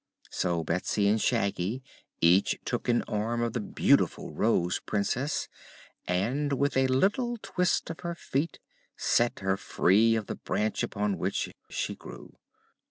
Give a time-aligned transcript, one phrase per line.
[0.31, 1.83] So Betsy and Shaggy
[2.21, 5.47] each took an arm of the beautiful Rose Princess
[6.07, 8.57] and a little twist of her feet
[8.97, 12.33] set her free of the branch upon which she grew.